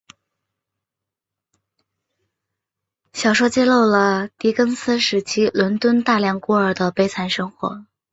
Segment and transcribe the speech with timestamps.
[3.13, 7.85] 小说揭露了狄更斯时代伦敦大量孤儿的悲惨生活。